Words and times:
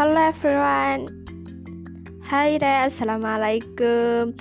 Halo 0.00 0.16
everyone. 0.16 1.12
Hai 2.24 2.56
Re, 2.56 2.88
Assalamualaikum. 2.88 4.32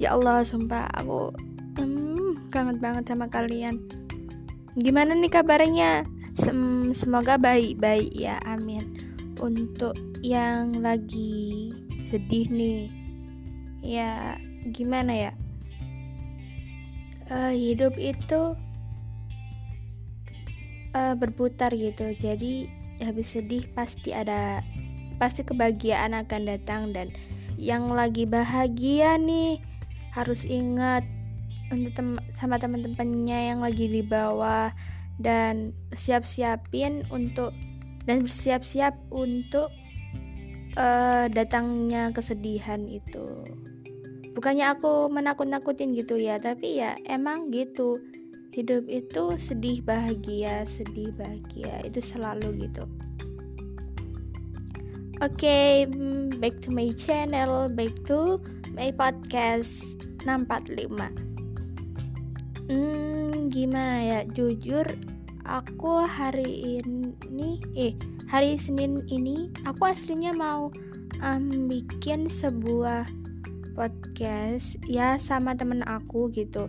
Ya 0.00 0.16
Allah, 0.16 0.40
sumpah 0.48 0.88
aku 0.96 1.28
hmm, 1.76 2.48
kangen 2.48 2.80
banget 2.80 3.12
sama 3.12 3.28
kalian. 3.28 3.84
Gimana 4.80 5.12
nih 5.12 5.28
kabarnya? 5.28 6.08
Sem 6.40 6.88
semoga 6.96 7.36
baik-baik 7.36 8.16
ya, 8.16 8.40
amin. 8.48 8.96
Untuk 9.44 9.92
yang 10.24 10.72
lagi 10.80 11.76
sedih 12.00 12.48
nih 12.48 12.88
Ya, 13.84 14.40
gimana 14.72 15.12
ya? 15.12 15.32
Uh, 17.28 17.52
hidup 17.52 17.92
itu 18.00 18.56
uh, 20.96 21.12
berputar 21.12 21.76
gitu. 21.76 22.16
Jadi 22.16 22.72
habis 23.04 23.36
sedih 23.36 23.68
pasti 23.76 24.16
ada 24.16 24.64
pasti 25.24 25.40
kebahagiaan 25.40 26.12
akan 26.12 26.42
datang 26.44 26.92
dan 26.92 27.08
yang 27.56 27.88
lagi 27.88 28.28
bahagia 28.28 29.16
nih 29.16 29.56
harus 30.12 30.44
ingat 30.44 31.00
untuk 31.72 31.96
tem 31.96 32.08
sama 32.36 32.60
teman-temannya 32.60 33.56
yang 33.56 33.64
lagi 33.64 33.88
di 33.88 34.04
bawah 34.04 34.68
dan 35.16 35.72
siap-siapin 35.96 37.08
untuk 37.08 37.56
dan 38.04 38.28
bersiap-siap 38.28 38.92
untuk 39.08 39.72
uh, 40.76 41.24
datangnya 41.32 42.12
kesedihan 42.12 42.84
itu. 42.84 43.48
Bukannya 44.36 44.76
aku 44.76 45.08
menakut-nakutin 45.08 45.96
gitu 45.96 46.20
ya 46.20 46.36
tapi 46.36 46.84
ya 46.84 47.00
emang 47.08 47.48
gitu. 47.48 47.96
Hidup 48.52 48.86
itu 48.92 49.34
sedih 49.40 49.80
bahagia 49.82 50.68
sedih 50.68 51.10
bahagia 51.16 51.80
itu 51.82 51.98
selalu 51.98 52.68
gitu 52.70 52.86
okay, 55.22 55.86
mm, 55.86 56.40
back 56.40 56.58
to 56.64 56.74
my 56.74 56.90
channel 56.98 57.68
back 57.70 57.92
to 58.08 58.40
my 58.74 58.90
podcast 58.90 60.00
645 60.26 60.98
hmm 62.70 63.14
gimana 63.52 63.96
ya? 64.02 64.20
Jujur 64.32 64.82
aku 65.44 66.02
hari 66.02 66.80
ini 66.80 67.60
eh 67.76 67.92
hari 68.26 68.56
Senin 68.56 69.04
ini 69.12 69.52
aku 69.68 69.86
aslinya 69.92 70.32
mau 70.32 70.72
um, 71.22 71.68
bikin 71.68 72.26
sebuah 72.26 73.06
podcast 73.78 74.80
ya 74.88 75.20
sama 75.20 75.54
temen 75.54 75.86
aku 75.86 76.30
gitu. 76.32 76.66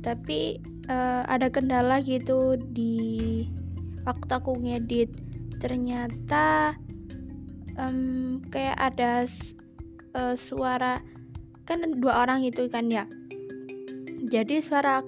Tapi 0.00 0.60
uh, 0.88 1.24
ada 1.28 1.48
kendala 1.48 2.00
gitu 2.04 2.56
di 2.72 3.44
waktu 4.08 4.30
aku 4.32 4.60
ngedit. 4.60 5.10
Ternyata 5.58 6.76
um, 7.78 8.40
kayak 8.50 8.78
ada 8.78 9.26
uh, 10.14 10.34
suara 10.34 11.02
kan 11.64 11.80
dua 11.98 12.26
orang 12.26 12.44
itu 12.44 12.66
kan 12.68 12.90
ya? 12.90 13.08
Jadi 14.28 14.60
suara 14.64 15.04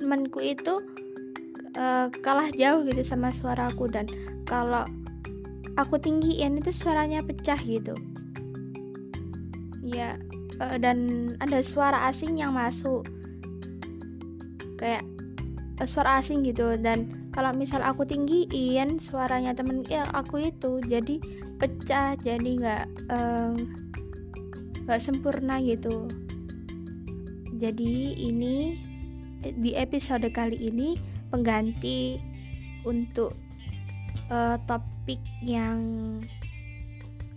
temanku 0.00 0.40
itu 0.40 0.80
uh, 1.76 2.08
kalah 2.24 2.48
jauh 2.56 2.82
gitu 2.88 3.04
sama 3.04 3.30
suaraku 3.30 3.86
dan 3.88 4.08
kalau 4.48 4.84
aku 5.76 6.00
tinggiin 6.00 6.58
itu 6.58 6.72
suaranya 6.72 7.20
pecah 7.20 7.58
gitu. 7.60 7.94
Ya 9.84 10.16
uh, 10.60 10.76
dan 10.80 11.32
ada 11.40 11.60
suara 11.60 12.08
asing 12.08 12.40
yang 12.40 12.56
masuk. 12.56 13.04
Kayak 14.80 15.04
uh, 15.80 15.88
suara 15.88 16.20
asing 16.20 16.44
gitu 16.44 16.80
dan 16.80 17.19
kalau 17.30 17.54
misal 17.54 17.78
aku 17.86 18.02
tinggiin 18.02 18.98
suaranya 18.98 19.54
temen 19.54 19.86
ya 19.86 20.02
aku 20.10 20.50
itu 20.50 20.82
jadi 20.82 21.22
pecah 21.62 22.18
jadi 22.18 22.50
nggak 22.58 22.84
eh, 23.06 23.52
nggak 24.86 25.00
uh, 25.00 25.02
sempurna 25.02 25.62
gitu. 25.62 26.10
Jadi 27.60 28.18
ini 28.18 28.74
di 29.40 29.76
episode 29.76 30.26
kali 30.34 30.58
ini 30.58 30.96
pengganti 31.30 32.18
untuk 32.82 33.36
uh, 34.32 34.56
topik 34.66 35.20
yang 35.44 35.78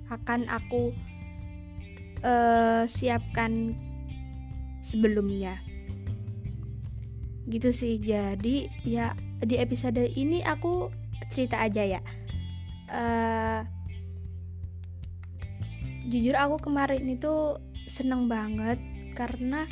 akan 0.09 0.47
aku 0.49 0.95
uh, 2.25 2.87
siapkan 2.89 3.77
sebelumnya. 4.81 5.59
Gitu 7.45 7.69
sih 7.75 7.99
jadi 7.99 8.71
ya 8.87 9.11
di 9.43 9.59
episode 9.59 9.99
ini 10.15 10.43
aku 10.43 10.91
cerita 11.31 11.59
aja 11.59 11.83
ya. 11.97 12.01
Uh, 12.93 13.61
jujur 16.07 16.35
aku 16.35 16.69
kemarin 16.69 17.07
itu 17.07 17.55
seneng 17.87 18.27
banget 18.27 18.79
karena 19.15 19.65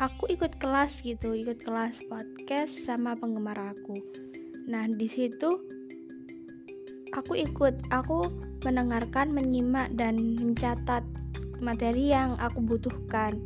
aku 0.00 0.28
ikut 0.32 0.56
kelas 0.56 1.04
gitu 1.04 1.36
ikut 1.36 1.60
kelas 1.60 2.00
podcast 2.08 2.72
sama 2.72 3.12
penggemar 3.16 3.56
aku. 3.56 3.96
Nah 4.68 4.88
di 4.88 5.08
situ 5.08 5.60
aku 7.12 7.36
ikut 7.36 7.92
aku 7.92 8.32
mendengarkan 8.64 9.32
menyimak 9.32 9.92
dan 9.96 10.16
mencatat 10.40 11.04
materi 11.60 12.12
yang 12.12 12.32
aku 12.40 12.64
butuhkan. 12.64 13.36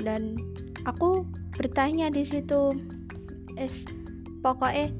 Dan 0.00 0.34
aku 0.88 1.28
bertanya 1.54 2.08
di 2.08 2.24
situ 2.24 2.72
es 3.60 3.84
pokoknya 4.42 4.90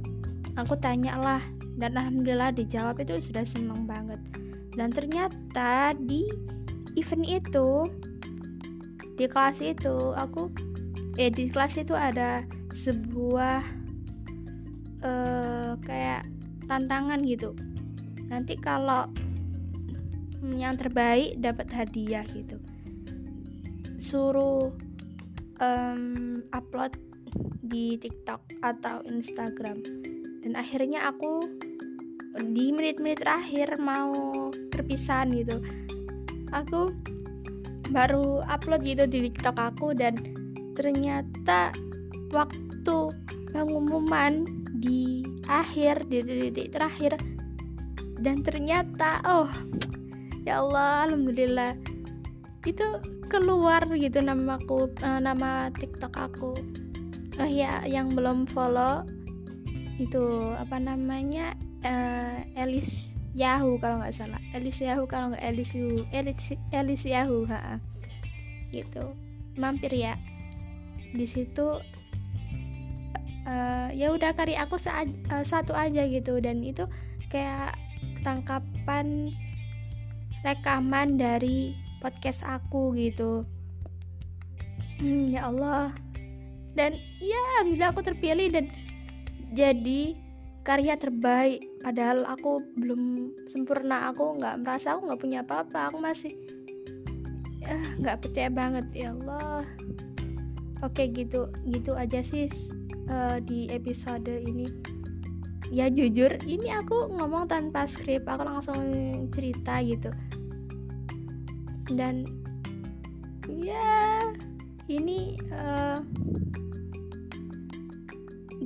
aku 0.54 0.78
tanya 0.78 1.18
lah 1.18 1.42
dan 1.76 1.98
alhamdulillah 1.98 2.54
dijawab 2.54 3.02
itu 3.02 3.18
sudah 3.18 3.42
seneng 3.42 3.84
banget. 3.84 4.22
Dan 4.72 4.88
ternyata 4.88 5.92
di 5.98 6.24
event 6.96 7.26
itu 7.28 7.84
di 9.18 9.26
kelas 9.28 9.60
itu 9.60 10.16
aku 10.16 10.48
eh 11.20 11.28
di 11.28 11.52
kelas 11.52 11.76
itu 11.76 11.92
ada 11.92 12.40
sebuah 12.72 13.60
uh, 15.04 15.76
kayak 15.84 16.24
tantangan 16.64 17.20
gitu. 17.28 17.52
Nanti 18.32 18.56
kalau 18.56 19.04
yang 20.56 20.74
terbaik 20.80 21.36
dapat 21.38 21.68
hadiah 21.70 22.24
gitu. 22.32 22.56
Suruh 24.00 24.72
um, 25.60 26.42
upload 26.50 26.96
di 27.62 27.96
TikTok 27.96 28.62
atau 28.62 29.00
Instagram. 29.06 29.80
Dan 30.42 30.58
akhirnya 30.58 31.08
aku 31.08 31.44
di 32.40 32.72
menit-menit 32.72 33.22
terakhir 33.22 33.76
mau 33.78 34.50
perpisahan 34.72 35.32
gitu. 35.36 35.60
Aku 36.52 36.92
baru 37.92 38.40
upload 38.48 38.82
gitu 38.88 39.04
di 39.04 39.28
TikTok 39.28 39.56
aku 39.60 39.92
dan 39.92 40.16
ternyata 40.72 41.76
waktu 42.32 42.96
pengumuman 43.52 44.48
di 44.80 45.22
akhir 45.46 46.08
di 46.08 46.24
titik 46.24 46.72
terakhir 46.72 47.20
dan 48.24 48.40
ternyata 48.40 49.20
oh 49.28 49.50
ya 50.48 50.64
Allah 50.64 51.06
alhamdulillah 51.10 51.76
itu 52.64 52.86
keluar 53.28 53.84
gitu 53.92 54.24
namaku 54.24 54.88
uh, 55.04 55.20
nama 55.20 55.68
TikTok 55.74 56.14
aku 56.16 56.52
oh 57.40 57.48
ya 57.48 57.80
yang 57.88 58.12
belum 58.12 58.44
follow 58.44 59.06
itu 60.00 60.24
apa 60.58 60.76
namanya 60.82 61.54
uh, 61.86 62.42
Elis 62.58 63.12
Yahoo 63.32 63.80
kalau 63.80 64.00
nggak 64.04 64.12
salah. 64.12 64.40
Elis 64.52 64.80
Yahoo 64.80 65.08
kalau 65.08 65.32
nggak 65.32 65.44
Elis 65.44 65.72
Yahoo 65.72 66.04
Elis, 66.12 66.52
Elis 66.68 67.02
Yahoo 67.08 67.48
ha, 67.48 67.80
gitu. 68.72 69.16
Mampir 69.56 69.92
ya. 69.96 70.20
Di 71.12 71.24
situ 71.24 71.80
uh, 73.48 73.88
ya 73.92 74.12
udah 74.12 74.36
karya 74.36 74.64
aku 74.64 74.76
uh, 74.76 75.44
satu 75.44 75.72
aja 75.72 76.04
gitu. 76.08 76.40
Dan 76.44 76.60
itu 76.60 76.84
kayak 77.32 77.72
tangkapan 78.20 79.32
rekaman 80.44 81.16
dari 81.16 81.72
podcast 82.04 82.44
aku 82.44 82.92
gitu. 83.00 83.48
Hmm, 85.00 85.24
ya 85.32 85.48
Allah 85.48 85.94
dan 86.72 86.96
ya 87.20 87.64
bila 87.68 87.92
aku 87.92 88.00
terpilih 88.00 88.48
dan 88.48 88.66
jadi 89.52 90.16
karya 90.62 90.94
terbaik. 90.94 91.60
Padahal 91.82 92.24
aku 92.24 92.62
belum 92.78 93.34
sempurna 93.50 94.08
aku 94.14 94.38
nggak 94.38 94.62
merasa 94.62 94.94
aku 94.96 95.10
nggak 95.10 95.20
punya 95.20 95.38
apa-apa. 95.42 95.90
Aku 95.92 95.98
masih 95.98 96.32
ya 97.62 97.76
nggak 97.98 98.18
percaya 98.22 98.50
banget 98.50 98.86
ya 98.94 99.12
Allah. 99.12 99.66
Oke 100.82 101.10
gitu 101.14 101.50
gitu 101.70 101.94
aja 101.94 102.22
sih 102.22 102.50
uh, 103.10 103.38
di 103.42 103.70
episode 103.70 104.30
ini. 104.30 104.66
Ya 105.72 105.88
jujur 105.88 106.36
ini 106.44 106.68
aku 106.68 107.16
ngomong 107.16 107.48
tanpa 107.48 107.88
skrip 107.88 108.28
aku 108.28 108.44
langsung 108.44 108.82
cerita 109.32 109.80
gitu. 109.82 110.10
Dan 111.92 112.24
ya 113.48 114.30
ini 114.86 115.38
uh, 115.54 116.04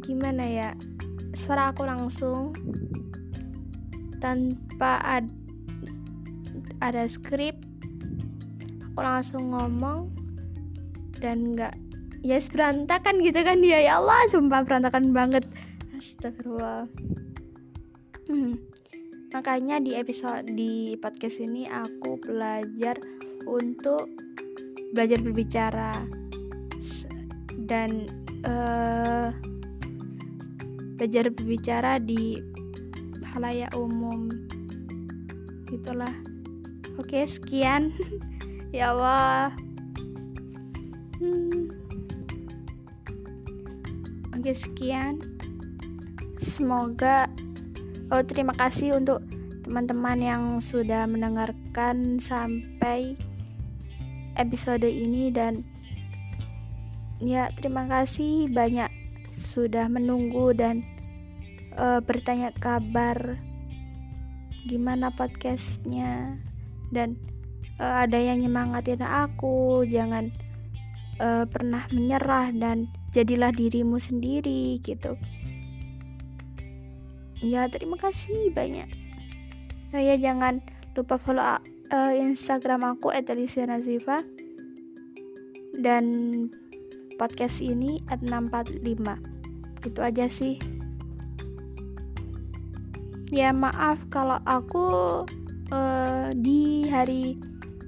gimana 0.06 0.46
ya? 0.46 0.70
Suara 1.34 1.74
aku 1.74 1.82
langsung 1.82 2.54
tanpa 4.22 5.02
ad, 5.02 5.26
ada 6.80 7.04
skrip 7.10 7.58
aku 8.96 9.04
langsung 9.04 9.52
ngomong 9.52 10.08
dan 11.20 11.52
nggak 11.52 11.76
ya 12.24 12.40
yes, 12.40 12.48
berantakan 12.48 13.20
gitu 13.20 13.44
kan 13.44 13.60
dia. 13.60 13.84
Ya 13.84 14.00
Allah 14.00 14.16
sumpah 14.32 14.64
berantakan 14.64 15.12
banget. 15.12 15.44
Astagfirullah. 15.92 16.88
Hmm. 18.26 18.58
makanya 19.36 19.84
di 19.84 19.92
episode 19.92 20.48
di 20.48 20.96
podcast 20.96 21.44
ini 21.44 21.68
aku 21.68 22.16
belajar 22.24 22.96
untuk 23.44 24.08
belajar 24.96 25.20
berbicara. 25.20 25.92
Dan 27.68 28.08
uh, 28.48 29.28
belajar 30.96 31.28
berbicara 31.28 32.00
di 32.00 32.40
halayak 33.36 33.70
umum. 33.76 34.32
Itulah. 35.68 36.12
Oke 36.96 37.22
sekian. 37.28 37.92
Ya 38.74 38.92
Allah. 38.92 39.56
Hmm. 41.16 41.72
oke 44.36 44.52
sekian. 44.52 45.16
Semoga 46.36 47.30
oh 48.12 48.20
terima 48.20 48.52
kasih 48.52 49.00
untuk 49.00 49.24
teman-teman 49.64 50.18
yang 50.20 50.42
sudah 50.60 51.08
mendengarkan 51.08 52.20
sampai 52.20 53.16
episode 54.36 54.84
ini 54.84 55.32
dan 55.32 55.64
ya 57.18 57.48
terima 57.56 57.88
kasih 57.88 58.52
banyak 58.52 59.05
sudah 59.36 59.92
menunggu 59.92 60.56
dan 60.56 60.80
uh, 61.76 62.00
bertanya 62.00 62.56
kabar 62.56 63.36
gimana 64.64 65.12
podcastnya. 65.12 66.40
Dan 66.88 67.20
uh, 67.76 68.08
ada 68.08 68.16
yang 68.16 68.40
nyemangatin 68.40 69.04
aku 69.04 69.84
jangan 69.84 70.32
uh, 71.20 71.44
pernah 71.44 71.84
menyerah 71.92 72.48
dan 72.56 72.88
jadilah 73.12 73.52
dirimu 73.52 74.00
sendiri 74.00 74.80
gitu. 74.80 75.20
Ya 77.44 77.68
terima 77.68 78.00
kasih 78.00 78.56
banyak. 78.56 78.88
Oh 79.92 80.00
ya 80.00 80.16
jangan 80.16 80.64
lupa 80.96 81.20
follow 81.20 81.44
uh, 81.92 82.12
instagram 82.16 82.96
aku 82.96 83.12
@alicia_nazifa 83.12 84.24
dan 85.76 86.04
podcast 87.16 87.58
ini 87.64 88.04
at 88.12 88.20
645 88.20 88.80
gitu 89.84 90.00
aja 90.00 90.26
sih. 90.28 90.60
Ya 93.34 93.50
maaf 93.50 93.98
kalau 94.12 94.38
aku 94.46 94.86
uh, 95.74 96.28
di 96.36 96.86
hari 96.86 97.40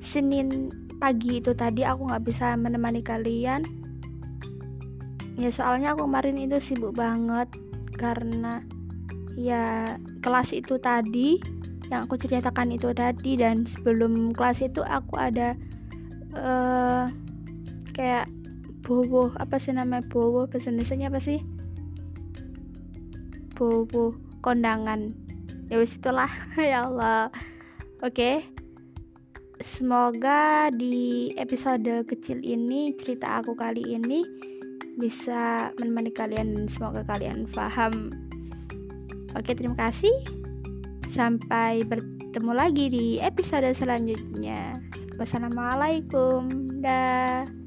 Senin 0.03 0.73
pagi 0.99 1.39
itu 1.39 1.55
tadi 1.55 1.87
aku 1.87 2.11
nggak 2.11 2.25
bisa 2.27 2.59
menemani 2.59 3.05
kalian. 3.05 3.63
Ya 5.39 5.55
soalnya 5.55 5.95
aku 5.95 6.11
kemarin 6.11 6.41
itu 6.43 6.59
sibuk 6.59 6.99
banget 6.99 7.47
karena 7.95 8.67
ya 9.39 9.95
kelas 10.19 10.51
itu 10.51 10.83
tadi 10.83 11.39
yang 11.89 12.05
aku 12.05 12.19
ceritakan 12.19 12.75
itu 12.75 12.91
tadi 12.93 13.39
dan 13.39 13.65
sebelum 13.65 14.35
kelas 14.35 14.61
itu 14.61 14.83
aku 14.83 15.15
ada 15.17 15.55
uh, 16.35 17.07
kayak 17.95 18.27
bowo 18.89 19.29
apa 19.37 19.61
sih 19.61 19.77
namanya 19.77 20.09
bowo 20.09 20.49
bahasa 20.49 20.73
Indonesia 20.73 21.13
apa 21.13 21.21
sih? 21.21 21.45
Bowo 23.53 24.17
kondangan. 24.41 25.13
Ya 25.69 25.77
wis 25.77 26.01
itulah 26.01 26.33
ya 26.57 26.89
Allah. 26.89 27.29
Oke. 28.01 28.17
Okay. 28.17 28.37
semoga 29.59 30.71
di 30.71 31.35
episode 31.35 32.07
kecil 32.07 32.39
ini 32.47 32.95
cerita 32.95 33.43
aku 33.43 33.59
kali 33.59 33.83
ini 33.83 34.23
bisa 35.03 35.75
menemani 35.83 36.15
kalian 36.15 36.71
semoga 36.71 37.03
kalian 37.03 37.43
paham. 37.51 38.15
Oke 39.35 39.51
okay, 39.51 39.55
terima 39.59 39.75
kasih. 39.75 40.15
Sampai 41.11 41.83
bertemu 41.83 42.53
lagi 42.55 42.87
di 42.87 43.07
episode 43.19 43.67
selanjutnya. 43.75 44.79
Wassalamualaikum. 45.19 46.79
Dah 46.79 47.58